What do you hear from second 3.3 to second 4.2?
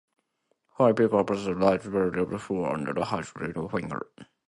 on her finger.